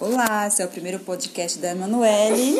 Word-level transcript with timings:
Olá, 0.00 0.46
esse 0.46 0.62
é 0.62 0.64
o 0.64 0.68
primeiro 0.68 0.98
podcast 1.00 1.58
da 1.58 1.70
Emanuele. 1.70 2.56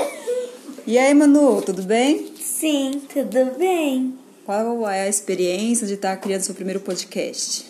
E 0.87 0.99
aí, 0.99 1.13
Manu, 1.13 1.61
tudo 1.63 1.83
bem? 1.83 2.33
Sim, 2.41 3.03
tudo 3.13 3.57
bem. 3.59 4.19
Qual 4.45 4.89
é 4.89 5.03
a 5.03 5.09
experiência 5.09 5.87
de 5.87 5.95
estar 5.95 6.17
criando 6.17 6.43
seu 6.43 6.55
primeiro 6.55 6.81
podcast? 6.81 7.67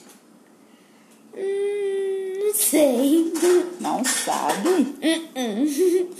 Hum, 1.37 2.39
não 2.45 2.55
sei. 2.55 3.33
Não 3.81 4.05
sabe? 4.05 4.69
Uh-uh. 5.03 6.11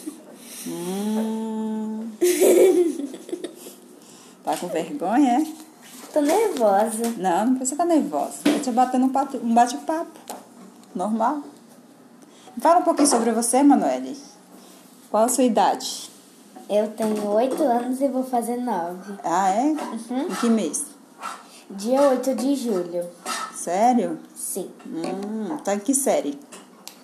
Hum. 0.69 2.09
Tá 4.45 4.57
com 4.57 4.69
vergonha, 4.69 5.41
é? 5.43 5.47
Tô 6.13 6.21
nervosa. 6.21 7.15
Não, 7.19 7.47
não 7.47 7.55
precisa 7.57 7.75
estar 7.75 7.85
nervosa. 7.85 8.39
Eu 8.47 8.61
te 8.61 8.71
batendo 8.71 9.07
bate- 9.09 9.37
um 9.37 9.53
bate-papo. 9.55 10.19
Normal. 10.95 11.43
Fala 12.61 12.81
um 12.81 12.83
pouquinho 12.83 13.07
sobre 13.07 13.33
você, 13.33 13.63
Manuele. 13.63 14.17
Qual 15.11 15.25
a 15.25 15.29
sua 15.29 15.45
idade? 15.45 16.11
Eu 16.71 16.89
tenho 16.89 17.29
oito 17.33 17.63
anos 17.63 18.01
e 18.01 18.09
vou 18.09 18.25
fazer 18.25 18.57
nove. 18.57 19.13
Ah, 19.23 19.51
é? 19.51 19.63
Uhum. 19.63 20.23
Em 20.23 20.35
que 20.35 20.49
mês? 20.49 20.87
Dia 21.69 22.01
8 22.01 22.35
de 22.35 22.57
julho. 22.57 23.05
Sério? 23.55 24.19
Sim. 24.35 24.71
Hum, 24.87 25.59
tá 25.65 25.75
em 25.75 25.81
que 25.81 25.95
série? 25.95 26.41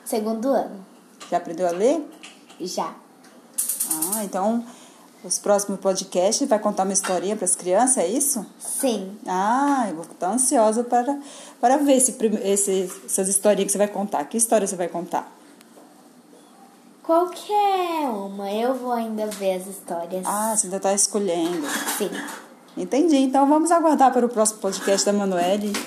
Segundo 0.04 0.48
ano. 0.48 0.84
Já 1.30 1.36
aprendeu 1.36 1.68
a 1.68 1.70
ler? 1.70 2.02
Já. 2.58 2.94
Ah, 4.14 4.24
então 4.24 4.64
os 5.22 5.38
próximos 5.38 5.78
podcasts 5.80 6.48
vai 6.48 6.58
contar 6.58 6.84
uma 6.84 6.94
historinha 6.94 7.36
para 7.36 7.44
as 7.44 7.54
crianças, 7.54 7.98
é 7.98 8.06
isso? 8.06 8.44
Sim. 8.58 9.18
Ah, 9.26 9.84
eu 9.88 9.96
vou 9.96 10.04
estar 10.04 10.30
ansiosa 10.30 10.82
para, 10.82 11.18
para 11.60 11.76
ver 11.76 11.96
esse, 11.98 12.16
esse, 12.42 12.92
essas 13.04 13.28
historinhas 13.28 13.66
que 13.66 13.72
você 13.72 13.78
vai 13.78 13.88
contar. 13.88 14.24
Que 14.24 14.38
história 14.38 14.66
você 14.66 14.76
vai 14.76 14.88
contar? 14.88 15.41
Qualquer 17.02 18.08
uma. 18.08 18.50
Eu 18.52 18.74
vou 18.74 18.92
ainda 18.92 19.26
ver 19.26 19.54
as 19.54 19.66
histórias. 19.66 20.24
Ah, 20.24 20.54
você 20.56 20.66
ainda 20.66 20.76
está 20.76 20.94
escolhendo. 20.94 21.66
Sim. 21.98 22.10
Entendi. 22.76 23.16
Então 23.16 23.48
vamos 23.48 23.72
aguardar 23.72 24.12
para 24.12 24.24
o 24.24 24.28
próximo 24.28 24.60
podcast 24.60 25.04
da 25.04 25.12
Manuele. 25.12 25.72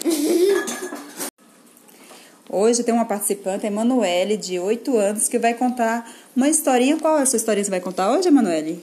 Hoje 2.49 2.83
tem 2.83 2.93
uma 2.93 3.05
participante, 3.05 3.65
a 3.65 3.67
Emanuele, 3.67 4.37
de 4.37 4.59
8 4.59 4.95
anos, 4.97 5.27
que 5.27 5.39
vai 5.39 5.53
contar 5.55 6.09
uma 6.35 6.47
historinha. 6.47 6.97
Qual 6.97 7.17
é 7.17 7.23
a 7.23 7.25
sua 7.25 7.37
historinha 7.37 7.63
que 7.63 7.65
você 7.65 7.71
vai 7.71 7.81
contar 7.81 8.11
hoje, 8.11 8.27
Emanuele? 8.27 8.81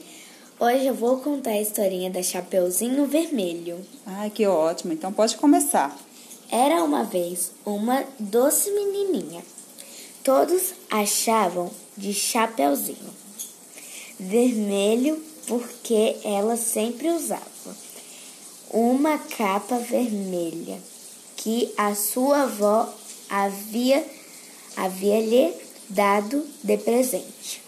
Hoje 0.59 0.85
eu 0.85 0.93
vou 0.93 1.17
contar 1.17 1.51
a 1.51 1.61
historinha 1.61 2.11
da 2.11 2.21
Chapeuzinho 2.21 3.05
Vermelho. 3.05 3.79
Ai, 4.05 4.29
que 4.29 4.45
ótimo. 4.45 4.93
Então 4.93 5.13
pode 5.13 5.37
começar. 5.37 5.95
Era 6.51 6.83
uma 6.83 7.03
vez 7.03 7.51
uma 7.65 8.03
doce 8.19 8.69
menininha. 8.71 9.41
Todos 10.23 10.73
achavam 10.89 11.69
de 11.97 12.13
chapeuzinho 12.13 13.13
vermelho 14.19 15.21
porque 15.47 16.17
ela 16.23 16.55
sempre 16.55 17.09
usava 17.09 17.43
uma 18.69 19.17
capa 19.17 19.77
vermelha 19.77 20.79
que 21.35 21.71
a 21.77 21.93
sua 21.93 22.43
avó 22.43 22.91
havia, 23.29 24.05
havia 24.75 25.19
lhe 25.19 25.53
dado 25.89 26.45
de 26.63 26.77
presente. 26.77 27.61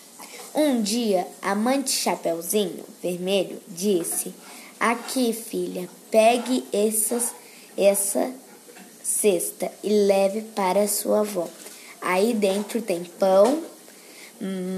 Um 0.53 0.81
dia, 0.81 1.27
a 1.41 1.53
mãe 1.53 1.81
de 1.81 1.91
Chapeuzinho 1.91 2.85
Vermelho 3.03 3.61
disse: 3.67 4.33
Aqui, 4.79 5.33
filha, 5.33 5.89
pegue 6.09 6.63
essas, 6.71 7.33
essa 7.77 8.33
cesta 9.03 9.69
e 9.83 9.89
leve 9.89 10.41
para 10.55 10.87
sua 10.87 11.19
avó. 11.19 11.49
Aí 12.05 12.35
dentro 12.35 12.83
tem 12.83 13.03
pão, 13.03 13.63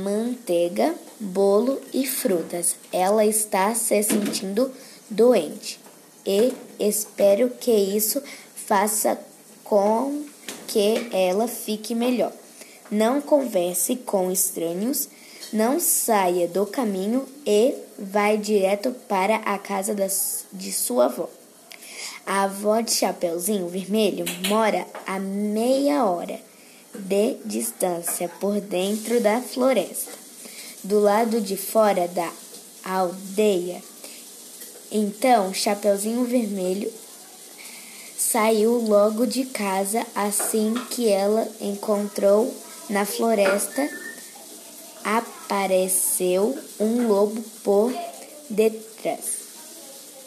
manteiga, 0.01 0.95
bolo 1.19 1.81
e 1.93 2.07
frutas. 2.07 2.77
Ela 2.89 3.25
está 3.25 3.75
se 3.75 4.01
sentindo 4.01 4.71
doente 5.09 5.77
e 6.25 6.53
espero 6.79 7.49
que 7.49 7.69
isso 7.69 8.23
faça 8.55 9.19
com 9.61 10.23
que 10.67 11.09
ela 11.11 11.49
fique 11.49 11.93
melhor. 11.93 12.31
Não 12.89 13.19
converse 13.19 13.97
com 13.97 14.31
estranhos, 14.31 15.09
não 15.51 15.81
saia 15.81 16.47
do 16.47 16.65
caminho 16.65 17.27
e 17.45 17.75
vai 17.99 18.37
direto 18.37 18.95
para 19.09 19.35
a 19.35 19.59
casa 19.59 19.93
das, 19.93 20.45
de 20.53 20.71
sua 20.71 21.07
avó. 21.07 21.29
A 22.25 22.43
avó 22.43 22.79
de 22.79 22.91
Chapeuzinho 22.91 23.67
Vermelho 23.67 24.23
mora 24.47 24.87
a 25.05 25.19
meia 25.19 26.05
hora 26.05 26.47
de 26.93 27.35
distância 27.45 28.29
por 28.39 28.59
dentro 28.59 29.19
da 29.21 29.41
floresta, 29.41 30.11
do 30.83 30.99
lado 30.99 31.41
de 31.41 31.55
fora 31.57 32.07
da 32.07 32.31
aldeia. 32.83 33.81
Então, 34.91 35.53
Chapeuzinho 35.53 36.23
Vermelho 36.23 36.91
saiu 38.17 38.73
logo 38.73 39.25
de 39.25 39.45
casa 39.45 40.05
assim 40.15 40.73
que 40.91 41.07
ela 41.07 41.47
encontrou 41.61 42.53
na 42.89 43.05
floresta. 43.05 43.89
Apareceu 45.03 46.57
um 46.79 47.07
lobo 47.07 47.41
por 47.63 47.93
detrás, 48.49 49.23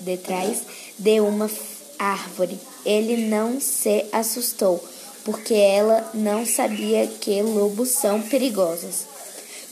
detrás 0.01 0.63
de 0.99 1.21
uma 1.21 1.51
árvore. 1.99 2.59
Ele 2.85 3.29
não 3.29 3.61
se 3.61 4.07
assustou, 4.13 4.83
porque 5.25 5.55
ela 5.55 6.11
não 6.15 6.47
sabia 6.47 7.07
que 7.07 7.43
lobos 7.43 7.91
são 7.91 8.23
perigosos. 8.23 9.05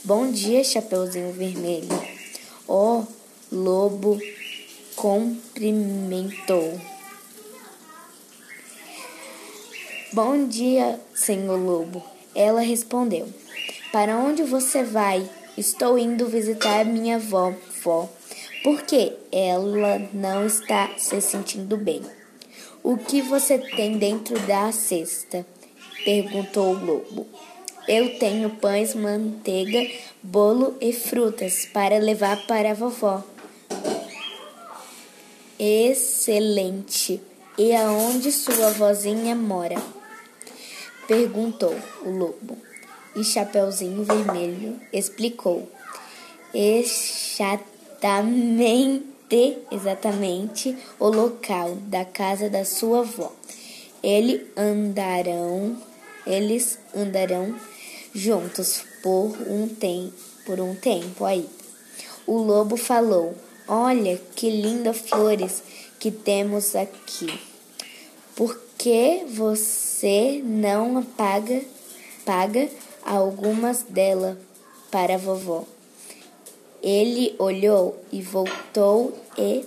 Bom 0.03 0.31
dia, 0.31 0.63
Chapeuzinho 0.63 1.33
Vermelho. 1.33 1.87
O 2.67 3.03
lobo 3.51 4.19
cumprimentou. 4.95 6.79
Bom 10.11 10.47
dia, 10.47 10.99
senhor 11.13 11.57
lobo. 11.57 12.03
Ela 12.33 12.61
respondeu: 12.61 13.27
Para 13.91 14.17
onde 14.17 14.43
você 14.43 14.83
vai? 14.83 15.29
Estou 15.57 15.97
indo 15.97 16.27
visitar 16.27 16.85
minha 16.85 17.17
avó. 17.17 17.53
vó. 17.83 18.09
Por 18.63 18.81
que 18.83 19.13
ela 19.31 19.99
não 20.13 20.45
está 20.45 20.91
se 20.97 21.19
sentindo 21.21 21.77
bem? 21.77 22.01
O 22.83 22.97
que 22.97 23.21
você 23.21 23.57
tem 23.57 23.97
dentro 23.97 24.37
da 24.41 24.71
cesta? 24.71 25.45
perguntou 26.05 26.73
o 26.73 26.85
lobo. 26.85 27.27
Eu 27.87 28.19
tenho 28.19 28.49
pães, 28.51 28.93
manteiga, 28.95 29.89
bolo 30.21 30.77
e 30.79 30.93
frutas 30.93 31.65
para 31.65 31.97
levar 31.97 32.45
para 32.47 32.71
a 32.71 32.73
vovó. 32.73 33.23
Excelente! 35.57 37.21
E 37.57 37.75
aonde 37.75 38.31
sua 38.31 38.71
vozinha 38.71 39.35
mora? 39.35 39.75
Perguntou 41.07 41.75
o 42.05 42.09
lobo. 42.09 42.57
E 43.15 43.23
Chapeuzinho 43.23 44.03
Vermelho 44.03 44.79
explicou. 44.93 45.67
Exatamente, 46.53 49.05
exatamente 49.71 50.75
o 50.99 51.07
local 51.07 51.75
da 51.83 52.03
casa 52.03 52.49
da 52.49 52.65
sua 52.65 53.01
avó. 53.01 53.31
Eles 54.01 54.41
andarão, 54.57 55.77
eles 56.25 56.79
andarão 56.95 57.55
juntos 58.13 58.83
por 59.03 59.35
um 59.47 59.67
tempo, 59.67 60.13
por 60.45 60.59
um 60.59 60.73
tempo 60.75 61.25
aí. 61.25 61.47
O 62.25 62.37
lobo 62.37 62.75
falou: 62.75 63.35
Olha 63.67 64.19
que 64.35 64.49
lindas 64.49 64.97
flores 64.97 65.61
que 65.99 66.09
temos 66.09 66.75
aqui. 66.75 67.39
Por 68.35 68.59
que 68.77 69.25
você 69.27 70.41
não 70.43 71.03
paga, 71.03 71.61
paga 72.25 72.69
algumas 73.03 73.83
delas 73.83 74.37
para 74.89 75.15
a 75.15 75.17
vovó? 75.17 75.65
Ele 76.81 77.35
olhou 77.37 77.97
e 78.11 78.21
voltou 78.21 79.13
e 79.37 79.65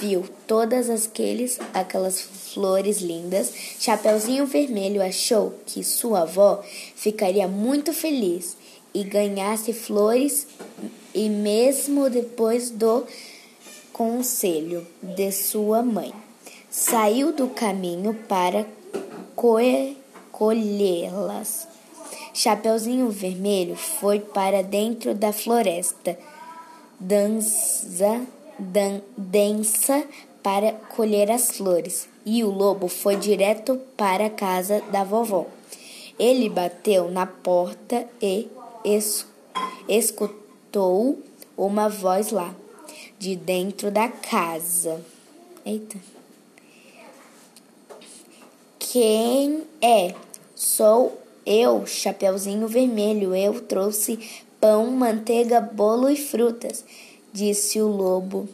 viu 0.00 0.24
todas 0.46 0.90
aqueles, 0.90 1.58
aquelas 1.72 2.20
flores 2.20 3.00
lindas. 3.00 3.52
Chapeuzinho 3.78 4.46
Vermelho 4.46 5.02
achou 5.02 5.54
que 5.66 5.82
sua 5.82 6.22
avó 6.22 6.62
ficaria 6.94 7.48
muito 7.48 7.92
feliz 7.92 8.56
e 8.92 9.04
ganhasse 9.04 9.72
flores 9.72 10.46
e 11.14 11.28
mesmo 11.28 12.10
depois 12.10 12.70
do 12.70 13.06
conselho 13.92 14.86
de 15.02 15.30
sua 15.32 15.82
mãe. 15.82 16.12
Saiu 16.70 17.32
do 17.32 17.48
caminho 17.48 18.14
para 18.28 18.66
co- 19.34 19.58
colhê-las. 20.30 21.68
Chapeuzinho 22.32 23.10
Vermelho 23.10 23.76
foi 23.76 24.20
para 24.20 24.62
dentro 24.62 25.14
da 25.14 25.32
floresta, 25.32 26.18
dança, 27.00 28.26
dan, 28.58 29.00
densa 29.16 30.04
para 30.42 30.72
colher 30.72 31.30
as 31.30 31.50
flores, 31.52 32.08
e 32.24 32.44
o 32.44 32.50
lobo 32.50 32.86
foi 32.88 33.16
direto 33.16 33.80
para 33.96 34.26
a 34.26 34.30
casa 34.30 34.82
da 34.92 35.02
vovó. 35.02 35.46
Ele 36.18 36.50
bateu 36.50 37.10
na 37.10 37.26
porta 37.26 38.06
e 38.20 38.48
es, 38.84 39.26
escutou 39.88 41.18
uma 41.56 41.88
voz 41.88 42.30
lá, 42.30 42.54
de 43.18 43.34
dentro 43.34 43.90
da 43.90 44.08
casa. 44.08 45.00
Eita. 45.64 45.96
Quem 48.78 49.62
é? 49.80 50.14
Sou 50.54 51.18
eu, 51.46 51.86
Chapeuzinho 51.86 52.66
Vermelho. 52.66 53.34
Eu 53.34 53.60
trouxe 53.60 54.18
pão, 54.60 54.90
manteiga, 54.90 55.60
bolo 55.60 56.10
e 56.10 56.16
frutas, 56.16 56.84
disse 57.32 57.80
o 57.80 57.88
lobo, 57.88 58.48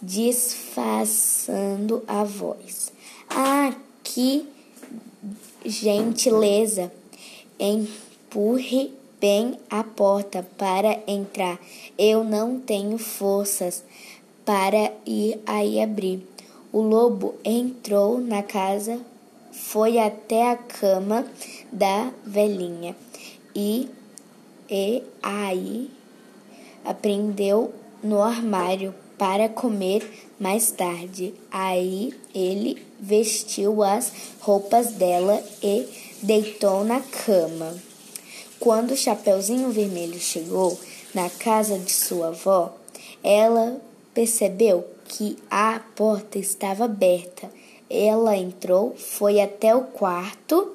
disfarçando 0.00 2.02
a 2.06 2.22
voz. 2.24 2.92
Ah, 3.30 3.74
que 4.02 4.46
gentileza! 5.64 6.92
Empurre 7.58 8.92
bem 9.20 9.58
a 9.68 9.82
porta 9.82 10.46
para 10.56 11.00
entrar. 11.06 11.58
Eu 11.98 12.22
não 12.22 12.60
tenho 12.60 12.98
forças 12.98 13.82
para 14.44 14.92
ir 15.04 15.40
aí 15.46 15.80
abrir. 15.80 16.24
O 16.72 16.80
lobo 16.80 17.34
entrou 17.44 18.20
na 18.20 18.42
casa, 18.42 19.00
foi 19.50 19.98
até 19.98 20.52
a 20.52 20.56
cama 20.56 21.26
da 21.72 22.12
velhinha 22.24 22.94
e, 23.54 23.88
e 24.70 25.02
aí 25.22 25.90
aprendeu 26.84 27.72
no 28.02 28.22
armário 28.22 28.94
para 29.16 29.48
comer 29.48 30.28
mais 30.38 30.70
tarde. 30.70 31.34
Aí 31.50 32.14
ele 32.34 32.80
vestiu 33.00 33.82
as 33.82 34.12
roupas 34.40 34.92
dela 34.92 35.42
e 35.62 35.86
deitou 36.22 36.84
na 36.84 37.00
cama. 37.00 37.76
Quando 38.60 38.92
o 38.92 38.96
Chapeuzinho 38.96 39.70
Vermelho 39.70 40.18
chegou 40.18 40.78
na 41.14 41.28
casa 41.30 41.78
de 41.78 41.92
sua 41.92 42.28
avó, 42.28 42.74
ela 43.22 43.80
percebeu 44.14 44.84
que 45.06 45.36
a 45.50 45.80
porta 45.94 46.38
estava 46.38 46.84
aberta. 46.84 47.50
Ela 47.88 48.36
entrou, 48.36 48.94
foi 48.96 49.40
até 49.40 49.74
o 49.74 49.82
quarto. 49.82 50.72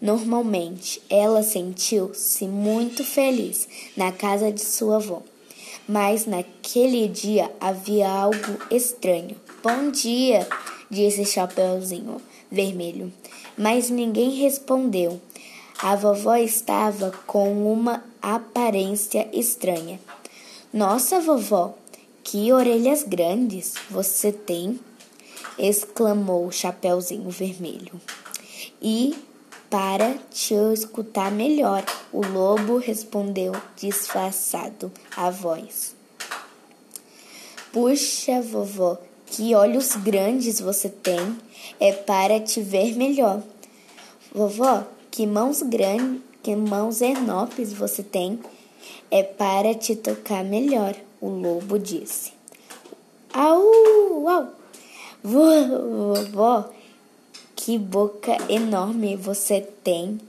Normalmente, 0.00 1.00
ela 1.08 1.42
sentiu-se 1.42 2.46
muito 2.46 3.02
feliz 3.02 3.68
na 3.96 4.12
casa 4.12 4.52
de 4.52 4.60
sua 4.60 4.96
avó. 4.96 5.22
Mas 5.88 6.26
naquele 6.26 7.08
dia 7.08 7.50
havia 7.60 8.10
algo 8.10 8.58
estranho. 8.70 9.36
Bom 9.62 9.90
dia, 9.90 10.46
disse 10.90 11.24
Chapeuzinho 11.24 12.20
Vermelho. 12.50 13.12
Mas 13.56 13.88
ninguém 13.88 14.30
respondeu. 14.30 15.20
A 15.78 15.94
vovó 15.96 16.36
estava 16.36 17.10
com 17.26 17.72
uma 17.72 18.04
aparência 18.20 19.28
estranha. 19.32 20.00
Nossa, 20.72 21.20
vovó, 21.20 21.74
que 22.22 22.52
orelhas 22.52 23.02
grandes 23.02 23.74
você 23.90 24.32
tem! 24.32 24.78
exclamou 25.58 26.50
Chapeuzinho 26.50 27.30
Vermelho. 27.30 28.00
E 28.80 29.14
para 29.70 30.14
te 30.30 30.54
escutar 30.72 31.30
melhor, 31.30 31.84
o 32.12 32.24
lobo 32.26 32.78
respondeu 32.78 33.52
disfarçado 33.76 34.92
a 35.16 35.30
voz. 35.30 35.94
Puxa, 37.72 38.40
vovó, 38.40 38.98
que 39.26 39.54
olhos 39.54 39.96
grandes 39.96 40.60
você 40.60 40.88
tem! 40.88 41.36
É 41.80 41.92
para 41.92 42.40
te 42.40 42.62
ver 42.62 42.96
melhor. 42.96 43.42
Vovó, 44.32 44.84
que 45.10 45.26
mãos 45.26 45.62
grandes, 45.62 46.22
que 46.42 46.54
mãos 46.54 47.00
enormes 47.00 47.72
você 47.72 48.02
tem! 48.02 48.40
É 49.10 49.22
para 49.22 49.74
te 49.74 49.96
tocar 49.96 50.44
melhor, 50.44 50.94
o 51.20 51.28
lobo 51.28 51.78
disse. 51.78 52.32
Au, 53.32 54.28
au! 54.28 54.48
Vovó, 55.22 56.70
que 57.66 57.78
boca 57.78 58.36
enorme 58.48 59.16
você 59.16 59.60
tem! 59.60 60.20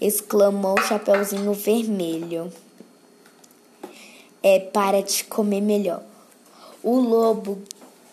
exclamou 0.00 0.78
o 0.78 0.82
Chapeuzinho 0.82 1.52
Vermelho. 1.52 2.52
É 4.40 4.60
para 4.60 5.02
te 5.02 5.24
comer 5.24 5.60
melhor. 5.60 6.00
O 6.80 7.00
lobo 7.00 7.58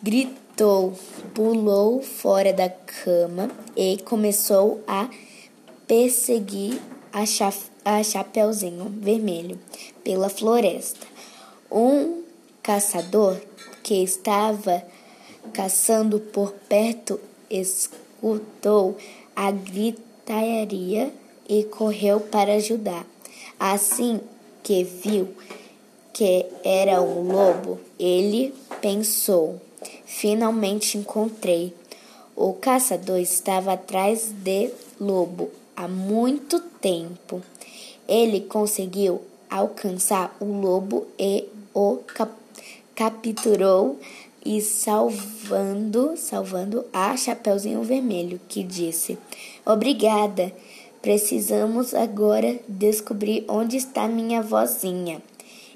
gritou, 0.02 0.98
pulou 1.36 2.02
fora 2.02 2.52
da 2.52 2.68
cama 2.68 3.52
e 3.76 4.00
começou 4.04 4.84
a 4.88 5.08
perseguir 5.86 6.82
a, 7.14 7.28
cha 7.28 7.54
a 7.86 8.02
Chapeuzinho 8.02 8.92
Vermelho 9.00 9.60
pela 10.04 10.30
floresta. 10.30 11.06
Um 11.72 12.24
caçador 12.64 13.40
que 13.84 14.02
estava 14.02 14.84
caçando 15.54 16.20
por 16.20 16.54
perto 16.68 17.20
escutou 18.18 18.98
a 19.36 19.52
gritaria 19.52 21.12
e 21.48 21.64
correu 21.64 22.20
para 22.20 22.54
ajudar. 22.56 23.06
Assim 23.60 24.20
que 24.64 24.84
viu 24.84 25.30
que 26.14 26.46
era 26.64 27.02
um 27.02 27.32
lobo, 27.32 27.80
ele 28.00 28.54
pensou: 28.82 29.62
finalmente 30.06 30.98
encontrei. 30.98 31.74
O 32.36 32.54
caçador 32.54 33.20
estava 33.20 33.74
atrás 33.74 34.32
de 34.32 34.70
lobo 35.00 35.50
há 35.76 35.88
muito 35.88 36.60
tempo. 36.60 37.42
Ele 38.08 38.42
conseguiu 38.42 39.22
alcançar 39.50 40.36
o 40.40 40.46
lobo 40.46 41.08
e 41.18 41.48
o 41.74 41.98
cap 42.06 42.32
capturou 42.96 44.00
e 44.48 44.62
salvando, 44.62 46.16
salvando 46.16 46.86
a 46.94 47.18
Chapeuzinho 47.18 47.84
Vermelho, 47.84 48.40
que 48.48 48.64
disse: 48.64 49.18
"Obrigada. 49.66 50.54
Precisamos 51.02 51.94
agora 51.94 52.58
descobrir 52.66 53.44
onde 53.50 53.76
está 53.76 54.08
minha 54.08 54.42
vozinha." 54.42 55.22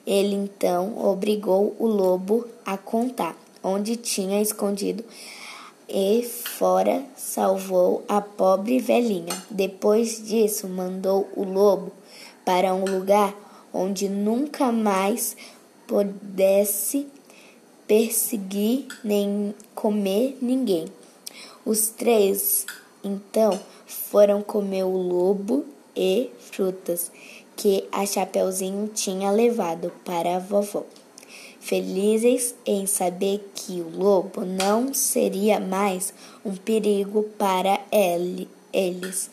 Ele 0.08 0.36
então 0.36 0.98
obrigou 0.98 1.76
o 1.78 1.86
lobo 1.86 2.48
a 2.66 2.78
contar 2.78 3.36
onde 3.62 3.98
tinha 3.98 4.42
escondido 4.42 5.04
e 5.90 6.24
fora 6.24 7.04
salvou 7.18 8.06
a 8.08 8.22
pobre 8.22 8.80
velhinha. 8.80 9.36
Depois 9.50 10.26
disso, 10.26 10.70
mandou 10.70 11.28
o 11.36 11.44
lobo 11.44 11.92
para 12.46 12.74
um 12.74 12.86
lugar 12.86 13.36
onde 13.74 14.08
nunca 14.08 14.72
mais 14.72 15.36
pudesse 15.86 17.08
perseguir 17.92 18.88
nem 19.04 19.54
comer 19.76 20.38
ninguém. 20.42 20.86
Os 21.66 21.90
três 21.90 22.66
então 23.04 23.60
foram 23.86 24.42
comer 24.42 24.86
o 24.86 24.96
lobo 24.96 25.66
e 25.94 26.30
frutas 26.40 27.12
que 27.58 27.84
a 27.92 28.06
Chapeuzinho 28.06 28.88
tinha 28.96 29.30
levado 29.30 29.92
para 30.06 30.38
a 30.38 30.40
vovó. 30.40 30.86
Felizes 31.60 32.56
em 32.66 32.86
saber 32.86 33.52
que 33.54 33.82
o 33.82 33.90
lobo 33.90 34.46
não 34.46 34.94
seria 34.94 35.60
mais 35.60 36.14
um 36.46 36.56
perigo 36.56 37.24
para 37.38 37.78
ele, 37.92 38.48
eles. 38.72 39.30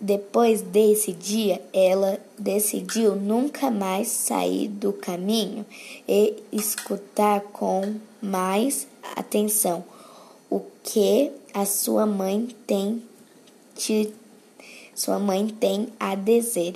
Depois 0.00 0.60
desse 0.60 1.12
dia, 1.12 1.62
ela 1.72 2.20
decidiu 2.38 3.16
nunca 3.16 3.70
mais 3.70 4.08
sair 4.08 4.68
do 4.68 4.92
caminho 4.92 5.64
e 6.06 6.34
escutar 6.52 7.40
com 7.40 7.94
mais 8.20 8.86
atenção 9.16 9.84
o 10.50 10.60
que 10.82 11.32
a 11.54 11.64
sua 11.64 12.04
mãe 12.04 12.48
tem 12.66 13.02
te, 13.74 14.12
sua 14.94 15.18
mãe 15.18 15.48
tem 15.48 15.88
a 15.98 16.14
dizer. 16.14 16.74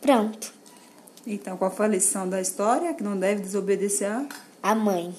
Pronto. 0.00 0.52
Então, 1.26 1.56
qual 1.56 1.70
foi 1.70 1.86
a 1.86 1.88
lição 1.88 2.28
da 2.28 2.40
história? 2.40 2.92
Que 2.94 3.02
não 3.02 3.18
deve 3.18 3.40
desobedecer 3.42 4.10
a, 4.10 4.26
a 4.62 4.74
mãe. 4.74 5.14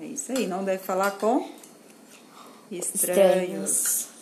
É 0.00 0.06
isso 0.06 0.32
aí, 0.32 0.46
não 0.46 0.64
deve 0.64 0.82
falar 0.82 1.12
com 1.12 1.48
estranhos. 2.70 2.88
estranhos. 2.94 4.17